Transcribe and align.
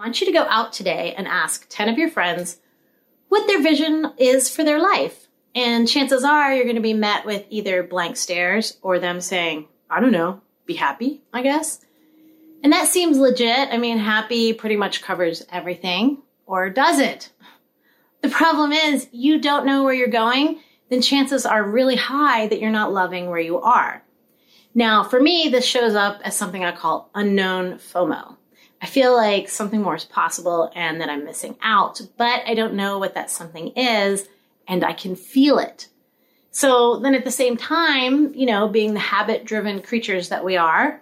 I 0.00 0.04
want 0.04 0.18
you 0.18 0.28
to 0.28 0.32
go 0.32 0.46
out 0.48 0.72
today 0.72 1.14
and 1.14 1.28
ask 1.28 1.66
10 1.68 1.90
of 1.90 1.98
your 1.98 2.08
friends 2.08 2.56
what 3.28 3.46
their 3.46 3.62
vision 3.62 4.14
is 4.16 4.48
for 4.48 4.64
their 4.64 4.80
life. 4.80 5.28
And 5.54 5.86
chances 5.86 6.24
are 6.24 6.54
you're 6.54 6.64
going 6.64 6.76
to 6.76 6.80
be 6.80 6.94
met 6.94 7.26
with 7.26 7.44
either 7.50 7.82
blank 7.82 8.16
stares 8.16 8.78
or 8.80 8.98
them 8.98 9.20
saying, 9.20 9.68
I 9.90 10.00
don't 10.00 10.10
know, 10.10 10.40
be 10.64 10.72
happy, 10.72 11.20
I 11.34 11.42
guess. 11.42 11.84
And 12.64 12.72
that 12.72 12.88
seems 12.88 13.18
legit. 13.18 13.68
I 13.70 13.76
mean, 13.76 13.98
happy 13.98 14.54
pretty 14.54 14.76
much 14.76 15.02
covers 15.02 15.44
everything, 15.50 16.22
or 16.46 16.70
does 16.70 16.98
it? 16.98 17.30
The 18.22 18.30
problem 18.30 18.72
is, 18.72 19.06
you 19.12 19.38
don't 19.38 19.66
know 19.66 19.84
where 19.84 19.92
you're 19.92 20.08
going, 20.08 20.60
then 20.88 21.02
chances 21.02 21.44
are 21.44 21.62
really 21.62 21.96
high 21.96 22.46
that 22.46 22.58
you're 22.58 22.70
not 22.70 22.94
loving 22.94 23.28
where 23.28 23.38
you 23.38 23.60
are. 23.60 24.02
Now, 24.74 25.04
for 25.04 25.20
me, 25.20 25.50
this 25.50 25.66
shows 25.66 25.94
up 25.94 26.22
as 26.24 26.34
something 26.34 26.64
I 26.64 26.72
call 26.72 27.10
unknown 27.14 27.74
FOMO. 27.74 28.38
I 28.82 28.86
feel 28.86 29.14
like 29.14 29.48
something 29.48 29.82
more 29.82 29.96
is 29.96 30.04
possible 30.04 30.70
and 30.74 31.00
that 31.00 31.10
I'm 31.10 31.24
missing 31.24 31.56
out, 31.62 32.00
but 32.16 32.42
I 32.46 32.54
don't 32.54 32.74
know 32.74 32.98
what 32.98 33.14
that 33.14 33.30
something 33.30 33.68
is 33.68 34.28
and 34.66 34.84
I 34.84 34.92
can 34.92 35.16
feel 35.16 35.58
it. 35.58 35.88
So 36.50 36.98
then 36.98 37.14
at 37.14 37.24
the 37.24 37.30
same 37.30 37.56
time, 37.56 38.34
you 38.34 38.46
know, 38.46 38.68
being 38.68 38.94
the 38.94 39.00
habit 39.00 39.44
driven 39.44 39.82
creatures 39.82 40.30
that 40.30 40.44
we 40.44 40.56
are, 40.56 41.00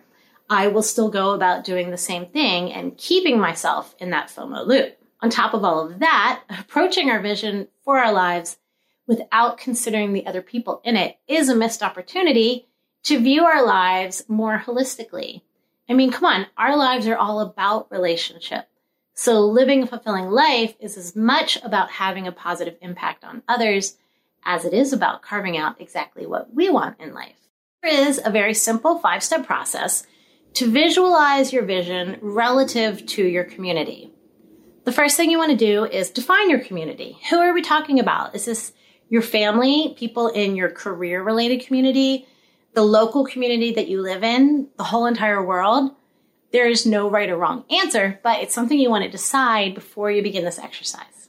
I 0.50 0.68
will 0.68 0.82
still 0.82 1.10
go 1.10 1.30
about 1.30 1.64
doing 1.64 1.90
the 1.90 1.96
same 1.96 2.26
thing 2.26 2.72
and 2.72 2.96
keeping 2.96 3.38
myself 3.38 3.94
in 3.98 4.10
that 4.10 4.28
FOMO 4.28 4.66
loop. 4.66 4.96
On 5.20 5.30
top 5.30 5.54
of 5.54 5.64
all 5.64 5.86
of 5.86 5.98
that, 6.00 6.42
approaching 6.50 7.10
our 7.10 7.20
vision 7.20 7.68
for 7.82 7.98
our 7.98 8.12
lives 8.12 8.58
without 9.06 9.58
considering 9.58 10.12
the 10.12 10.26
other 10.26 10.42
people 10.42 10.80
in 10.84 10.96
it 10.96 11.18
is 11.26 11.48
a 11.48 11.56
missed 11.56 11.82
opportunity 11.82 12.68
to 13.04 13.18
view 13.18 13.44
our 13.44 13.64
lives 13.64 14.24
more 14.28 14.62
holistically. 14.64 15.42
I 15.88 15.94
mean, 15.94 16.10
come 16.10 16.24
on, 16.24 16.46
our 16.56 16.76
lives 16.76 17.06
are 17.06 17.16
all 17.16 17.40
about 17.40 17.90
relationship. 17.90 18.68
So 19.14 19.40
living 19.40 19.82
a 19.82 19.86
fulfilling 19.86 20.30
life 20.30 20.74
is 20.80 20.96
as 20.96 21.16
much 21.16 21.56
about 21.64 21.90
having 21.90 22.26
a 22.26 22.32
positive 22.32 22.76
impact 22.80 23.24
on 23.24 23.42
others 23.48 23.96
as 24.44 24.64
it 24.64 24.72
is 24.72 24.92
about 24.92 25.22
carving 25.22 25.56
out 25.56 25.80
exactly 25.80 26.26
what 26.26 26.54
we 26.54 26.70
want 26.70 27.00
in 27.00 27.14
life. 27.14 27.36
There 27.82 28.08
is 28.08 28.20
a 28.24 28.30
very 28.30 28.54
simple 28.54 28.98
five 28.98 29.22
step 29.22 29.46
process 29.46 30.06
to 30.54 30.70
visualize 30.70 31.52
your 31.52 31.64
vision 31.64 32.18
relative 32.20 33.06
to 33.06 33.24
your 33.24 33.44
community. 33.44 34.12
The 34.84 34.92
first 34.92 35.16
thing 35.16 35.30
you 35.30 35.38
want 35.38 35.50
to 35.50 35.56
do 35.56 35.84
is 35.84 36.10
define 36.10 36.50
your 36.50 36.60
community. 36.60 37.18
Who 37.30 37.38
are 37.38 37.52
we 37.52 37.62
talking 37.62 38.00
about? 38.00 38.34
Is 38.34 38.44
this 38.44 38.72
your 39.08 39.22
family, 39.22 39.94
people 39.98 40.28
in 40.28 40.56
your 40.56 40.70
career 40.70 41.22
related 41.22 41.66
community, 41.66 42.26
the 42.78 42.84
local 42.84 43.26
community 43.26 43.72
that 43.72 43.88
you 43.88 44.00
live 44.00 44.22
in, 44.22 44.68
the 44.76 44.84
whole 44.84 45.06
entire 45.06 45.44
world? 45.44 45.90
There 46.52 46.68
is 46.68 46.86
no 46.86 47.10
right 47.10 47.28
or 47.28 47.36
wrong 47.36 47.64
answer, 47.68 48.20
but 48.22 48.40
it's 48.40 48.54
something 48.54 48.78
you 48.78 48.88
want 48.88 49.02
to 49.02 49.10
decide 49.10 49.74
before 49.74 50.12
you 50.12 50.22
begin 50.22 50.44
this 50.44 50.60
exercise. 50.60 51.28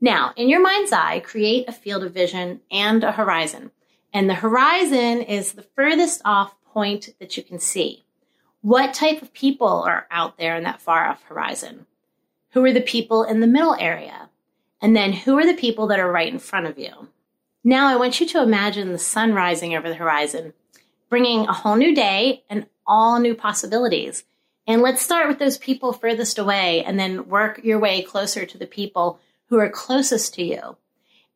Now, 0.00 0.32
in 0.34 0.48
your 0.48 0.60
mind's 0.60 0.90
eye, 0.90 1.20
create 1.20 1.68
a 1.68 1.72
field 1.72 2.02
of 2.02 2.12
vision 2.12 2.62
and 2.72 3.04
a 3.04 3.12
horizon. 3.12 3.70
And 4.12 4.28
the 4.28 4.34
horizon 4.34 5.22
is 5.22 5.52
the 5.52 5.62
furthest 5.62 6.20
off 6.24 6.60
point 6.64 7.10
that 7.20 7.36
you 7.36 7.44
can 7.44 7.60
see. 7.60 8.04
What 8.62 8.92
type 8.92 9.22
of 9.22 9.32
people 9.32 9.68
are 9.68 10.08
out 10.10 10.36
there 10.36 10.56
in 10.56 10.64
that 10.64 10.82
far 10.82 11.06
off 11.06 11.22
horizon? 11.22 11.86
Who 12.54 12.64
are 12.64 12.72
the 12.72 12.80
people 12.80 13.22
in 13.22 13.38
the 13.38 13.46
middle 13.46 13.76
area? 13.78 14.30
And 14.82 14.96
then 14.96 15.12
who 15.12 15.38
are 15.38 15.46
the 15.46 15.54
people 15.54 15.86
that 15.86 16.00
are 16.00 16.10
right 16.10 16.32
in 16.32 16.40
front 16.40 16.66
of 16.66 16.76
you? 16.76 17.06
Now 17.62 17.86
I 17.86 17.94
want 17.94 18.18
you 18.18 18.26
to 18.26 18.42
imagine 18.42 18.90
the 18.90 18.98
sun 18.98 19.32
rising 19.32 19.76
over 19.76 19.88
the 19.88 19.94
horizon, 19.94 20.54
bringing 21.08 21.46
a 21.46 21.52
whole 21.52 21.76
new 21.76 21.94
day 21.94 22.44
and 22.48 22.66
all 22.86 23.20
new 23.20 23.34
possibilities. 23.34 24.24
And 24.66 24.82
let's 24.82 25.02
start 25.02 25.28
with 25.28 25.38
those 25.38 25.58
people 25.58 25.92
furthest 25.92 26.38
away 26.38 26.84
and 26.84 26.98
then 26.98 27.28
work 27.28 27.60
your 27.64 27.78
way 27.78 28.02
closer 28.02 28.44
to 28.44 28.58
the 28.58 28.66
people 28.66 29.18
who 29.46 29.58
are 29.58 29.70
closest 29.70 30.34
to 30.34 30.42
you. 30.42 30.76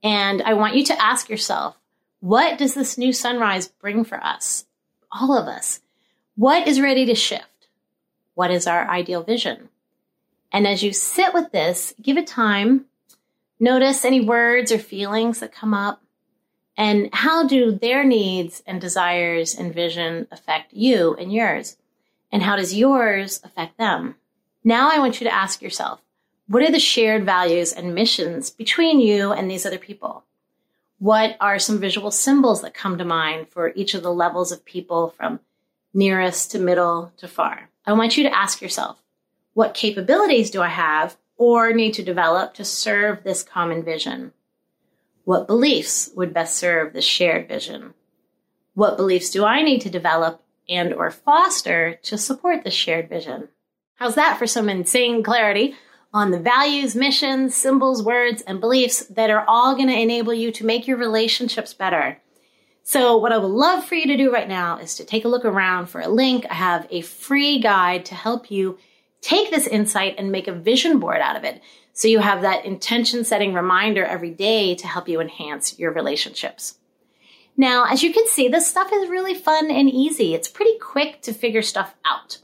And 0.03 0.43
I 0.43 0.55
want 0.55 0.75
you 0.75 0.85
to 0.85 1.03
ask 1.03 1.29
yourself, 1.29 1.77
what 2.21 2.59
does 2.59 2.75
this 2.75 2.99
new 2.99 3.13
sunrise 3.13 3.69
bring 3.69 4.05
for 4.05 4.23
us? 4.23 4.67
All 5.11 5.37
of 5.37 5.49
us. 5.49 5.81
What 6.37 6.69
is 6.69 6.81
ready 6.81 7.07
to 7.07 7.15
shift? 7.15 7.69
What 8.35 8.51
is 8.51 8.67
our 8.67 8.89
ideal 8.89 9.23
vision? 9.23 9.69
And 10.53 10.67
as 10.67 10.83
you 10.83 10.93
sit 10.93 11.33
with 11.33 11.53
this, 11.53 11.95
give 12.01 12.19
it 12.19 12.27
time. 12.27 12.87
Notice 13.59 14.05
any 14.05 14.21
words 14.21 14.73
or 14.73 14.79
feelings 14.79 15.41
that 15.41 15.53
come 15.53 15.73
up. 15.73 16.02
And 16.77 17.11
how 17.13 17.47
do 17.47 17.73
their 17.73 18.05
needs 18.05 18.63
and 18.67 18.81
desires 18.81 19.55
and 19.55 19.75
vision 19.75 20.27
affect 20.31 20.73
you 20.73 21.15
and 21.15 21.33
yours? 21.33 21.77
And 22.31 22.43
how 22.43 22.57
does 22.57 22.75
yours 22.75 23.41
affect 23.45 23.77
them? 23.77 24.17
Now 24.65 24.91
I 24.91 24.99
want 24.99 25.21
you 25.21 25.27
to 25.27 25.35
ask 25.35 25.61
yourself, 25.61 26.01
what 26.49 26.63
are 26.63 26.71
the 26.71 26.79
shared 26.79 27.25
values 27.25 27.73
and 27.73 27.95
missions 27.95 28.51
between 28.51 29.01
you 29.01 29.33
and 29.33 29.51
these 29.51 29.67
other 29.67 29.79
people? 29.79 30.25
What 30.99 31.37
are 31.41 31.59
some 31.59 31.79
visual 31.79 32.11
symbols 32.11 32.63
that 32.63 32.75
come 32.75 32.97
to 32.99 33.05
mind 33.05 33.49
for 33.49 33.73
each 33.75 33.95
of 33.95 34.03
the 34.03 34.13
levels 34.13 34.53
of 34.53 34.65
people 34.65 35.11
from 35.11 35.41
nearest 35.95 36.51
to 36.53 36.59
middle 36.59 37.13
to 37.19 37.29
far. 37.29 37.69
I 37.87 37.93
want 37.93 38.17
you 38.17 38.25
to 38.25 38.35
ask 38.35 38.63
yourself, 38.63 39.03
what 39.55 39.75
capabilities 39.75 40.51
do 40.51 40.63
I 40.63 40.69
have 40.69 41.17
or 41.37 41.73
need 41.73 41.95
to 41.95 42.03
develop 42.03 42.55
to 42.55 42.65
serve 42.65 43.23
this 43.23 43.43
common 43.43 43.83
vision? 43.83 44.33
What 45.25 45.47
beliefs 45.47 46.11
would 46.17 46.35
best 46.35 46.57
serve 46.57 46.93
this 46.93 47.05
shared 47.05 47.49
vision? 47.49 47.95
What 48.75 48.97
beliefs 48.97 49.31
do 49.31 49.45
I 49.45 49.63
need 49.63 49.81
to 49.83 49.91
develop 49.91 50.43
and 50.69 50.93
or 50.93 51.11
foster 51.11 51.95
to 52.03 52.19
support 52.19 52.65
this 52.65 52.75
shared 52.75 53.09
vision? 53.09 53.49
How's 53.95 54.17
that 54.17 54.39
for 54.39 54.47
some 54.47 54.69
insane 54.69 55.23
clarity 55.23 55.77
on 56.13 56.31
the 56.31 56.41
values, 56.41 56.97
missions, 56.97 57.55
symbols, 57.55 58.03
words, 58.03 58.43
and 58.43 58.61
beliefs 58.61 59.07
that 59.07 59.31
are 59.31 59.45
all 59.47 59.77
going 59.77 59.89
to 59.89 60.01
enable 60.01 60.35
you 60.35 60.51
to 60.53 60.67
make 60.67 60.89
your 60.89 60.97
relationships 60.97 61.73
better? 61.73 62.21
So, 62.83 63.17
what 63.17 63.31
I 63.31 63.39
would 63.39 63.47
love 63.47 63.85
for 63.85 63.95
you 63.95 64.09
to 64.09 64.17
do 64.17 64.33
right 64.33 64.49
now 64.49 64.79
is 64.79 64.97
to 64.97 65.05
take 65.05 65.25
a 65.25 65.29
look 65.29 65.45
around 65.45 65.87
for 65.87 66.01
a 66.01 66.09
link. 66.09 66.47
I 66.51 66.55
have 66.55 66.89
a 66.91 67.03
free 67.03 67.61
guide 67.61 68.05
to 68.07 68.17
help 68.17 68.51
you 68.51 68.77
take 69.23 69.51
this 69.51 69.67
insight 69.67 70.17
and 70.19 70.31
make 70.31 70.49
a 70.49 70.53
vision 70.53 70.99
board 70.99 71.23
out 71.23 71.37
of 71.37 71.45
it. 71.45 71.63
So, 71.95 72.09
you 72.09 72.19
have 72.19 72.43
that 72.43 72.67
intention 72.67 73.25
setting 73.25 73.55
reminder 73.55 74.05
every 74.05 74.31
day 74.31 74.75
to 74.75 74.87
help 74.87 75.09
you 75.09 75.21
enhance 75.21 75.79
your 75.79 75.93
relationships. 75.93 76.77
Now, 77.57 77.85
as 77.85 78.03
you 78.03 78.13
can 78.13 78.27
see, 78.27 78.49
this 78.49 78.67
stuff 78.67 78.91
is 78.93 79.11
really 79.11 79.35
fun 79.35 79.71
and 79.71 79.91
easy. 79.91 80.35
It's 80.35 80.49
pretty 80.49 80.79
quick 80.79 81.23
to 81.23 81.35
figure 81.35 81.63
stuff 81.63 81.95
out. 82.05 82.39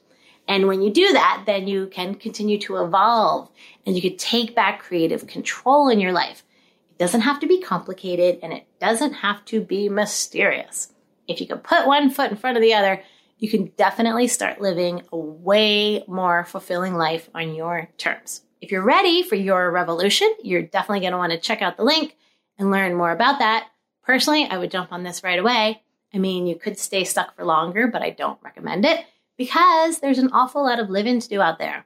And 0.47 0.67
when 0.67 0.83
you 0.83 0.91
do 0.91 1.13
that, 1.13 1.45
then 1.47 1.69
you 1.69 1.87
can 1.89 2.15
continue 2.15 2.59
to 2.61 2.77
evolve 2.77 3.51
and 3.87 3.95
you 3.95 4.03
can 4.03 4.17
take 4.17 4.55
back 4.55 4.81
creative 4.81 5.27
control 5.27 5.89
in 5.89 6.01
your 6.01 6.13
life 6.13 6.43
It 6.91 6.99
doesn't 6.99 7.21
have 7.23 7.41
to 7.41 7.47
be 7.47 7.61
complicated 7.61 8.39
and 8.43 8.53
it 8.53 8.67
doesn't 8.81 9.15
have 9.15 9.45
to 9.47 9.61
be 9.61 9.89
mysterious. 9.89 10.93
If 11.27 11.41
you 11.41 11.47
can 11.47 11.59
put 11.59 11.87
one 11.87 12.11
foot 12.11 12.31
in 12.31 12.39
front 12.39 12.57
of 12.57 12.63
the 12.63 12.75
other, 12.75 13.03
you 13.39 13.49
can 13.49 13.67
definitely 13.77 14.27
start 14.27 14.61
living 14.61 15.03
a 15.13 15.17
way 15.17 16.05
more 16.07 16.45
fulfilling 16.45 16.95
life 16.95 17.31
on 17.35 17.55
your 17.55 17.89
terms. 17.97 18.43
If 18.61 18.73
you're 18.73 18.83
ready 18.83 19.23
for 19.23 19.37
your 19.37 19.71
revolution, 19.71 20.33
you're 20.43 20.63
definitely 20.63 21.01
going 21.01 21.13
to 21.13 21.19
want 21.19 21.33
to 21.33 21.39
check 21.39 21.63
out 21.63 21.77
the 21.77 21.85
link 21.85 22.17
and 22.59 22.71
learn 22.71 22.95
more 22.95 23.13
about 23.13 23.39
that. 23.39 23.69
Personally, 24.03 24.45
I 24.45 24.59
would 24.59 24.71
jump 24.71 24.93
on 24.93 25.05
this 25.05 25.23
right 25.23 25.39
away. 25.39 25.83
I 26.13 26.19
mean, 26.19 26.47
you 26.47 26.57
could 26.57 26.79
stay 26.79 27.05
stuck 27.05 27.37
for 27.37 27.45
longer, 27.45 27.87
but 27.87 28.03
I 28.03 28.11
don't 28.11 28.43
recommend 28.43 28.85
it 28.85 29.05
because 29.37 30.01
there's 30.01 30.19
an 30.19 30.33
awful 30.33 30.65
lot 30.65 30.81
of 30.81 30.91
living 30.91 31.21
to 31.21 31.29
do 31.29 31.41
out 31.41 31.59
there. 31.59 31.85